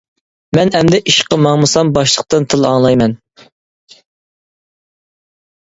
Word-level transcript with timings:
مەن 0.57 0.71
ئەمدى 0.77 0.99
ئىشقا 1.11 1.37
ماڭمىسام 1.47 1.91
باشلىقتىن 1.97 2.47
تىل 2.55 2.65
ئاڭلايمەن. 2.71 3.15